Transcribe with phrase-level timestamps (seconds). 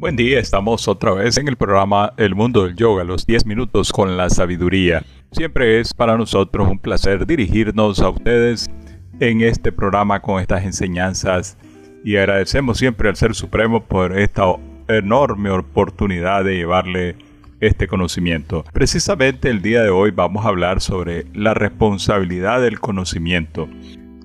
[0.00, 3.92] Buen día, estamos otra vez en el programa El Mundo del Yoga, los 10 minutos
[3.92, 5.02] con la sabiduría.
[5.32, 8.70] Siempre es para nosotros un placer dirigirnos a ustedes
[9.18, 11.58] en este programa con estas enseñanzas
[12.04, 14.44] y agradecemos siempre al Ser Supremo por esta
[14.86, 17.16] enorme oportunidad de llevarle
[17.58, 18.64] este conocimiento.
[18.72, 23.68] Precisamente el día de hoy vamos a hablar sobre la responsabilidad del conocimiento.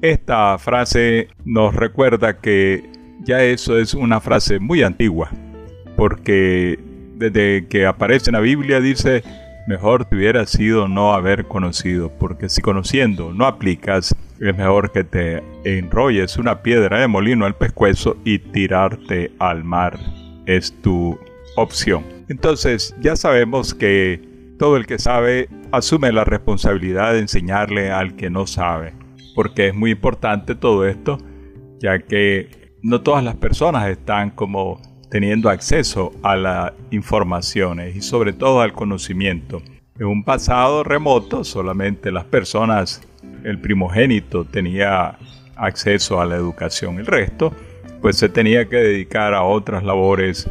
[0.04, 2.92] Esta frase nos recuerda que
[3.24, 5.32] ya eso es una frase muy antigua
[5.96, 6.80] porque
[7.16, 9.24] desde que aparece en la Biblia dice,
[9.68, 15.04] mejor te hubiera sido no haber conocido, porque si conociendo no aplicas, es mejor que
[15.04, 19.98] te enrolles una piedra de molino al pescuezo y tirarte al mar.
[20.46, 21.18] Es tu
[21.56, 22.04] opción.
[22.28, 24.22] Entonces ya sabemos que
[24.60, 28.94] todo el que sabe asume la responsabilidad de enseñarle al que no sabe,
[29.36, 31.18] porque es muy importante todo esto,
[31.80, 34.82] ya que no todas las personas están como
[35.14, 39.62] teniendo acceso a las informaciones y sobre todo al conocimiento.
[40.00, 43.00] En un pasado remoto solamente las personas,
[43.44, 45.20] el primogénito tenía
[45.56, 47.54] acceso a la educación, el resto
[48.02, 50.50] pues se tenía que dedicar a otras labores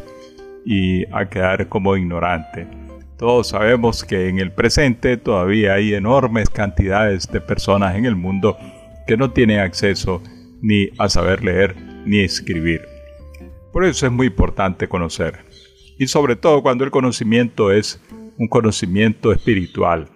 [0.65, 2.65] y a quedar como ignorante.
[3.17, 8.57] Todos sabemos que en el presente todavía hay enormes cantidades de personas en el mundo
[9.07, 10.23] que no tienen acceso
[10.61, 12.92] ni a saber leer ni escribir.
[13.73, 15.39] Por eso es muy importante conocer.
[15.97, 17.99] Y sobre todo cuando el conocimiento es
[18.37, 20.09] un conocimiento espiritual.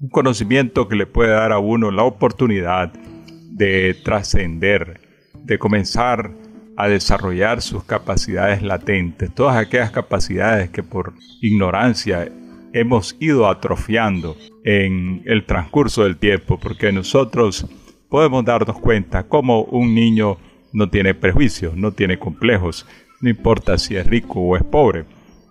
[0.00, 5.00] Un conocimiento que le puede dar a uno la oportunidad de trascender,
[5.34, 6.30] de comenzar
[6.76, 12.32] a desarrollar sus capacidades latentes, todas aquellas capacidades que por ignorancia
[12.72, 17.66] hemos ido atrofiando en el transcurso del tiempo, porque nosotros
[18.08, 20.38] podemos darnos cuenta cómo un niño
[20.72, 22.86] no tiene prejuicios, no tiene complejos,
[23.20, 25.04] no importa si es rico o es pobre.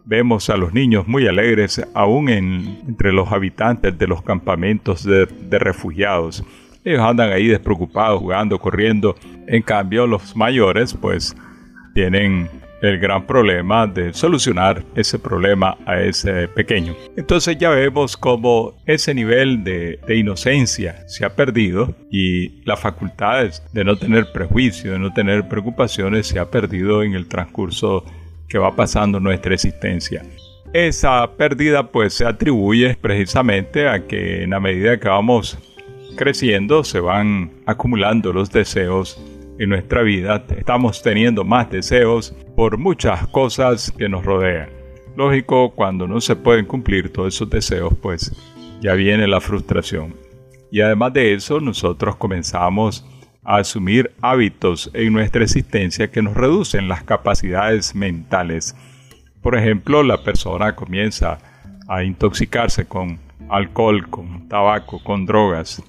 [0.06, 5.59] Vemos a los niños muy alegres aún entre los habitantes de los campamentos de, de
[5.59, 6.44] refugiados.
[6.84, 9.16] Ellos andan ahí despreocupados, jugando, corriendo.
[9.46, 11.35] En cambio, los mayores pues
[11.94, 12.50] tienen
[12.81, 16.95] el gran problema de solucionar ese problema a ese pequeño.
[17.17, 23.84] Entonces ya vemos cómo ese nivel de, inocencia se ha perdido y las facultades de
[23.84, 28.03] no tener prejuicio, de no tener preocupaciones se ha perdido en el transcurso
[28.47, 30.23] que va pasando nuestra existencia.
[30.73, 35.57] Esa pérdida pues se atribuye precisamente a que en la medida que vamos
[36.16, 39.19] creciendo se van acumulando los deseos
[39.59, 44.70] en nuestra vida estamos teniendo más deseos por muchas cosas que nos rodean.
[45.18, 48.34] Lógico, cuando no se pueden cumplir todos esos deseos, pues
[48.81, 50.16] ya viene la frustración.
[50.72, 53.06] Y además de eso, nosotros comenzamos
[53.44, 58.78] a asumir hábitos en nuestra existencia que nos reducen las capacidades mentales.
[59.41, 61.38] Por ejemplo, la persona comienza
[61.90, 65.84] a intoxicarse con alcohol, con tabaco, con drogas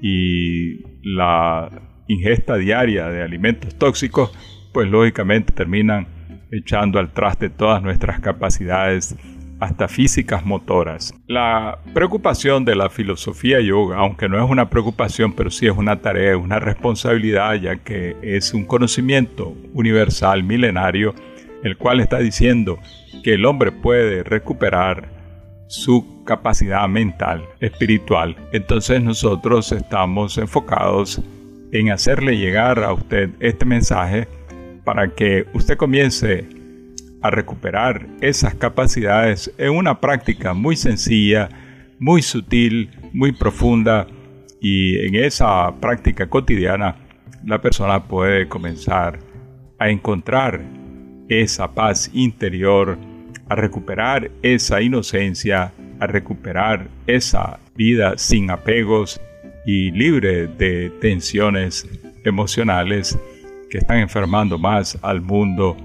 [0.00, 4.32] y la ingesta diaria de alimentos tóxicos,
[4.72, 6.08] pues lógicamente terminan
[6.50, 9.16] echando al traste todas nuestras capacidades
[9.60, 11.14] hasta físicas motoras.
[11.26, 16.00] La preocupación de la filosofía yoga, aunque no es una preocupación, pero sí es una
[16.00, 21.14] tarea, una responsabilidad, ya que es un conocimiento universal, milenario,
[21.62, 22.78] el cual está diciendo
[23.22, 25.20] que el hombre puede recuperar
[25.68, 28.34] su capacidad mental, espiritual.
[28.52, 31.22] Entonces nosotros estamos enfocados
[31.72, 34.28] en hacerle llegar a usted este mensaje
[34.84, 36.46] para que usted comience
[37.22, 41.48] a recuperar esas capacidades en una práctica muy sencilla,
[41.98, 44.06] muy sutil, muy profunda
[44.60, 46.96] y en esa práctica cotidiana
[47.44, 49.18] la persona puede comenzar
[49.78, 50.60] a encontrar
[51.28, 52.98] esa paz interior,
[53.48, 59.20] a recuperar esa inocencia, a recuperar esa vida sin apegos,
[59.66, 61.88] y libre de tensiones
[62.24, 63.18] emocionales
[63.70, 65.76] que están enfermando más al mundo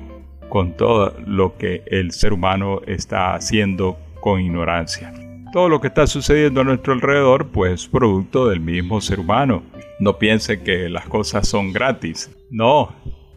[0.50, 5.14] con todo lo que el ser humano está haciendo con ignorancia.
[5.54, 9.64] Todo lo que está sucediendo a nuestro alrededor, pues producto del mismo ser humano.
[10.00, 12.30] No piense que las cosas son gratis.
[12.50, 12.94] No,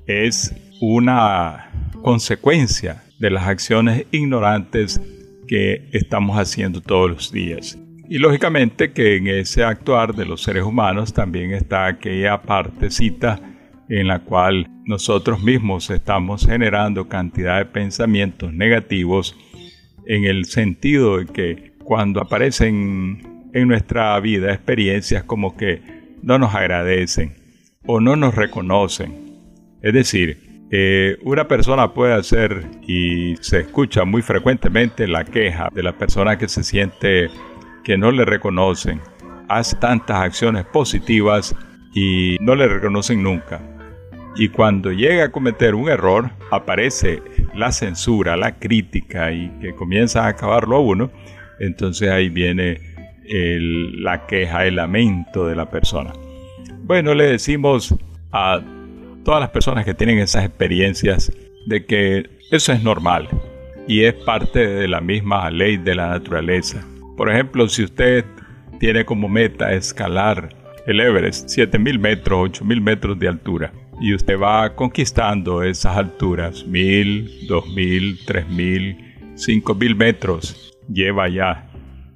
[0.06, 1.70] es una
[2.02, 5.00] consecuencia de las acciones ignorantes
[5.46, 7.79] que estamos haciendo todos los días.
[8.08, 13.38] Y lógicamente que en ese actuar de los seres humanos también está aquella partecita
[13.88, 19.37] en la cual nosotros mismos estamos generando cantidad de pensamientos negativos
[20.06, 25.82] en el sentido de que cuando aparecen en nuestra vida experiencias como que
[26.22, 27.34] no nos agradecen
[27.87, 29.14] o no nos reconocen.
[29.82, 35.82] Es decir, Eh, una persona puede hacer y se escucha muy frecuentemente la queja de
[35.82, 37.31] la persona que se siente
[37.84, 39.00] que no le reconocen.
[39.48, 41.54] Hace tantas acciones positivas
[41.94, 43.60] y no le reconocen nunca.
[44.36, 47.22] Y cuando llega a cometer un error, aparece
[47.54, 51.10] la censura, la crítica y que comienza a acabarlo a uno,
[51.58, 52.80] entonces ahí viene
[53.25, 56.12] la queja, el lamento de la persona.
[56.84, 57.94] Bueno, le decimos
[58.32, 58.60] a
[59.24, 61.32] todas las personas que tienen esas experiencias
[61.66, 63.28] de que eso es normal
[63.86, 66.86] y es parte de la misma ley de la naturaleza.
[67.19, 68.25] Por ejemplo, si usted
[68.79, 70.50] tiene como meta escalar
[70.87, 77.49] el Everest, 7000 metros, 8000 metros de altura, y usted va conquistando esas alturas, 1000,
[77.49, 81.69] 2000, 3000, 5000 metros, lleva ya.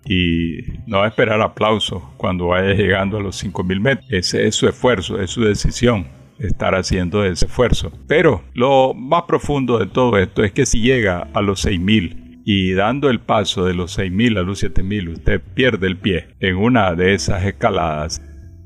[0.04, 4.06] Y no va a esperar aplausos cuando vaya llegando a los 5000 metros.
[4.08, 6.06] Ese es su esfuerzo, es su decisión
[6.38, 7.90] estar haciendo ese esfuerzo.
[8.06, 12.72] Pero lo más profundo de todo esto es que si llega a los 6000 y
[12.72, 16.94] dando el paso de los 6000 a los 7000 usted pierde el pie en una
[16.94, 18.22] de esas escaladas,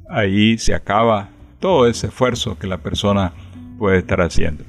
[0.09, 1.31] ahí se acaba
[1.61, 3.33] todo ese esfuerzo que la persona
[3.79, 4.65] puede estar haciendo.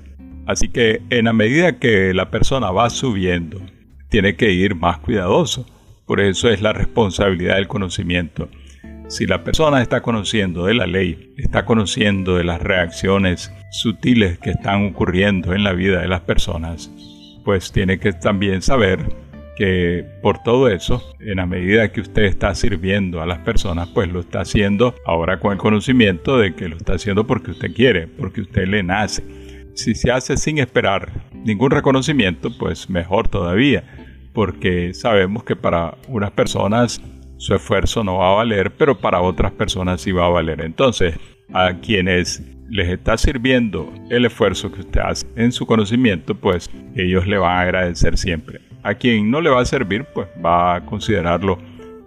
[0.45, 3.61] Así que en la medida que la persona va subiendo,
[4.09, 5.65] tiene que ir más cuidadoso.
[6.05, 8.49] Por eso es la responsabilidad del conocimiento.
[9.09, 14.51] Si la persona está conociendo de la ley, está conociendo de las reacciones sutiles que
[14.51, 16.91] están ocurriendo en la vida de las personas,
[17.47, 18.99] pues tiene que también saber
[19.55, 24.11] que por todo eso, en la medida que usted está sirviendo a las personas, pues
[24.11, 28.05] lo está haciendo ahora con el conocimiento de que lo está haciendo porque usted quiere,
[28.05, 29.23] porque usted le nace.
[29.75, 33.85] Si se hace sin esperar ningún reconocimiento, pues mejor todavía,
[34.33, 37.01] porque sabemos que para unas personas
[37.37, 40.59] su esfuerzo no va a valer, pero para otras personas sí va a valer.
[40.59, 41.15] Entonces,
[41.53, 47.27] a quienes les está sirviendo el esfuerzo que usted hace en su conocimiento, pues ellos
[47.27, 48.61] le van a agradecer siempre.
[48.83, 51.57] A quien no le va a servir, pues va a considerarlo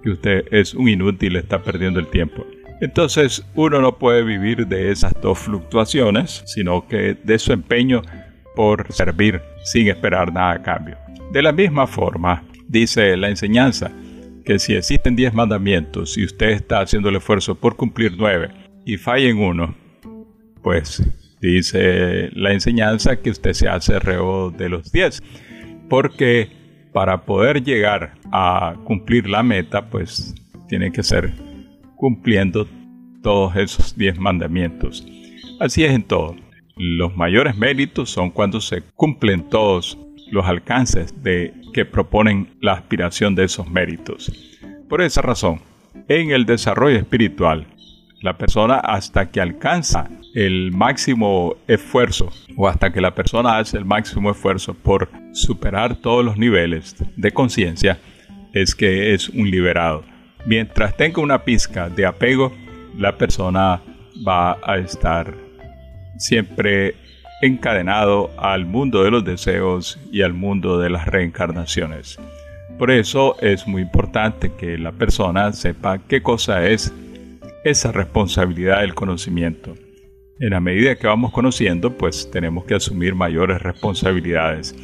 [0.03, 2.47] que usted es un inútil, está perdiendo el tiempo.
[2.81, 8.03] Entonces uno no puede vivir de esas dos fluctuaciones, sino que de su empeño
[8.57, 10.97] por servir sin esperar nada a cambio.
[11.33, 13.91] De la misma forma, dice la enseñanza,
[14.45, 18.51] que si existen 10 mandamientos y usted está haciendo el esfuerzo por cumplir 9
[18.87, 19.75] y falla en uno,
[20.63, 21.03] pues
[21.41, 25.23] dice la enseñanza que usted se hace reo de los 10.
[25.89, 26.49] Porque
[26.93, 30.35] para poder llegar a cumplir la meta, pues
[30.69, 31.33] tiene que ser
[31.97, 32.67] cumpliendo
[33.23, 35.07] todos esos 10 mandamientos.
[35.61, 36.37] Así es en todo.
[36.77, 39.99] Los mayores méritos son cuando se cumplen todos
[40.31, 44.33] los alcances de que proponen la aspiración de esos méritos.
[44.89, 45.61] Por esa razón,
[46.09, 47.67] en el desarrollo espiritual,
[48.21, 53.85] la persona hasta que alcanza el máximo esfuerzo o hasta que la persona hace el
[53.85, 57.99] máximo esfuerzo por superar todos los niveles de conciencia,
[58.53, 60.05] es que es un liberado.
[60.47, 62.53] Mientras tenga una pizca de apego,
[62.97, 63.81] la persona
[64.27, 65.35] va a estar
[66.17, 66.95] siempre
[67.43, 72.19] encadenado al mundo de los deseos y al mundo de las reencarnaciones.
[72.79, 76.93] Por eso es muy importante que la persona sepa qué cosa es
[77.65, 79.75] esa responsabilidad del conocimiento.
[80.39, 84.75] En la medida que vamos conociendo, pues tenemos que asumir mayores responsabilidades.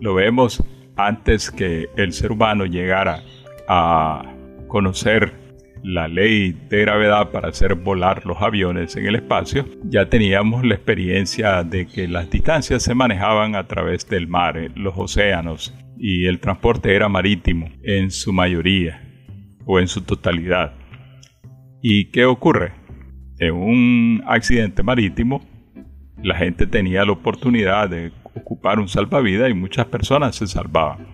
[0.00, 0.62] Lo vemos
[0.96, 3.22] antes que el ser humano llegara
[3.68, 4.22] a
[4.68, 5.32] conocer
[5.82, 10.74] la ley de gravedad para hacer volar los aviones en el espacio, ya teníamos la
[10.74, 16.26] experiencia de que las distancias se manejaban a través del mar, eh, los océanos, y
[16.26, 19.02] el transporte era marítimo en su mayoría
[19.64, 20.74] o en su totalidad.
[21.82, 22.72] ¿Y qué ocurre?
[23.38, 25.40] En un accidente marítimo,
[26.22, 31.06] la gente tenía la oportunidad de ocupar un salvavidas y muchas personas se salvaban,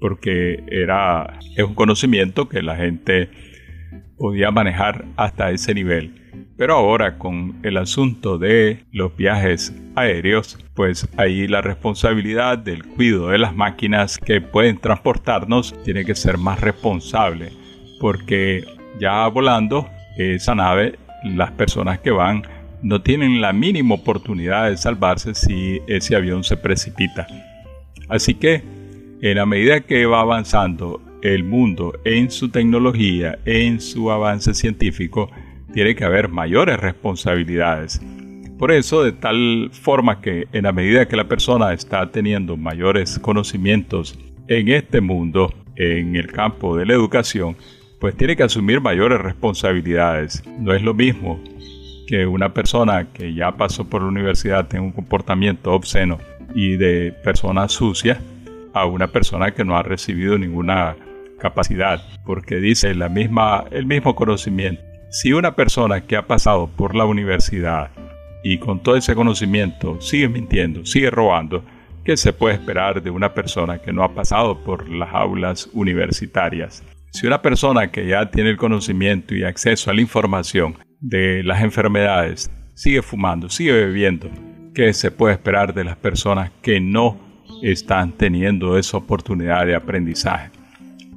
[0.00, 3.28] porque era es un conocimiento que la gente
[4.16, 6.14] podía manejar hasta ese nivel.
[6.56, 13.28] Pero ahora con el asunto de los viajes aéreos, pues ahí la responsabilidad del cuidado
[13.28, 17.50] de las máquinas que pueden transportarnos tiene que ser más responsable,
[18.00, 18.64] porque
[18.98, 22.42] ya volando esa nave, las personas que van
[22.82, 27.26] no tienen la mínima oportunidad de salvarse si ese avión se precipita.
[28.08, 28.62] Así que
[29.22, 35.30] en la medida que va avanzando el mundo en su tecnología, en su avance científico,
[35.72, 38.00] tiene que haber mayores responsabilidades.
[38.58, 43.18] Por eso, de tal forma que en la medida que la persona está teniendo mayores
[43.18, 44.18] conocimientos
[44.48, 47.56] en este mundo, en el campo de la educación,
[48.06, 50.44] pues tiene que asumir mayores responsabilidades.
[50.60, 51.42] No es lo mismo
[52.06, 56.20] que una persona que ya pasó por la universidad tenga un comportamiento obsceno
[56.54, 58.20] y de persona sucia
[58.74, 60.94] a una persona que no ha recibido ninguna
[61.40, 64.84] capacidad, porque dice la misma, el mismo conocimiento.
[65.10, 67.90] Si una persona que ha pasado por la universidad
[68.44, 71.64] y con todo ese conocimiento sigue mintiendo, sigue robando,
[72.04, 76.84] ¿qué se puede esperar de una persona que no ha pasado por las aulas universitarias?
[77.16, 81.62] Si una persona que ya tiene el conocimiento y acceso a la información de las
[81.62, 84.28] enfermedades sigue fumando, sigue bebiendo,
[84.74, 87.18] ¿qué se puede esperar de las personas que no
[87.62, 90.50] están teniendo esa oportunidad de aprendizaje?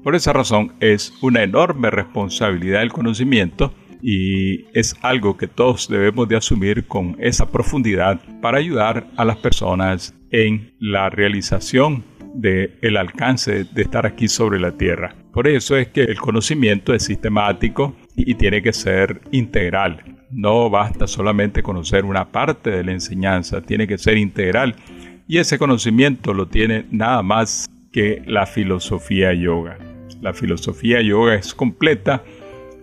[0.01, 6.29] Por esa razón es una enorme responsabilidad el conocimiento y es algo que todos debemos
[6.29, 12.95] de asumir con esa profundidad para ayudar a las personas en la realización del el
[12.95, 15.18] alcance de estar aquí sobre la tierra.
[15.31, 20.03] Por eso es que el conocimiento es sistemático y tiene que ser integral.
[20.31, 24.75] No basta solamente conocer una parte de la enseñanza, tiene que ser integral.
[25.27, 29.77] Y ese conocimiento lo tiene nada más que la filosofía yoga.
[30.21, 32.23] La filosofía yoga es completa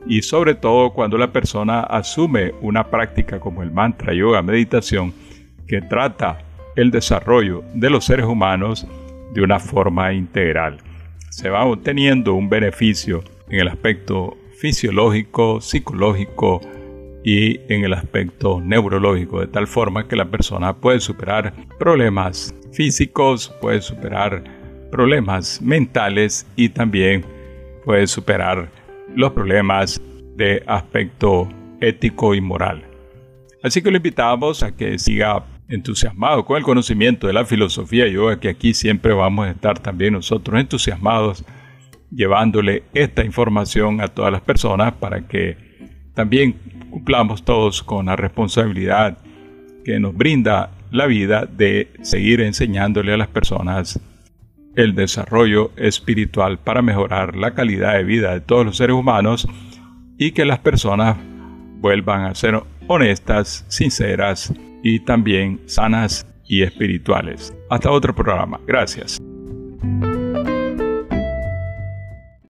[0.07, 5.13] y sobre todo cuando la persona asume una práctica como el mantra yoga meditación
[5.67, 6.39] que trata
[6.77, 8.87] el desarrollo de los seres humanos
[9.35, 10.79] de una forma integral
[11.31, 16.61] se va obteniendo un beneficio en el aspecto fisiológico, psicológico
[17.25, 23.55] y en el aspecto neurológico, de tal forma que la persona puede superar problemas físicos,
[23.61, 24.45] puede superar
[24.91, 27.25] problemas mentales y también
[27.85, 28.71] puede superar
[29.15, 30.01] los problemas
[30.37, 31.49] de aspecto
[31.81, 32.85] ético y moral.
[33.63, 38.39] Así que lo invitamos a que siga entusiasmado con el conocimiento de la filosofía yoga,
[38.39, 41.45] que aquí siempre vamos a estar también nosotros entusiasmados
[42.11, 45.57] llevándole esta información a todas las personas para que
[46.15, 46.53] también
[46.91, 49.19] cumplamos todos con la responsabilidad
[49.85, 54.01] que nos brinda la vida de seguir enseñándole a las personas
[54.77, 59.49] el desarrollo espiritual para mejorar la calidad de vida de todos los seres humanos
[60.19, 61.17] y que las personas
[61.81, 64.53] vuelvan a ser honestas, sinceras
[64.83, 67.55] y también sanas y espirituales.
[67.71, 68.61] Hasta otro programa.
[68.67, 69.19] Gracias.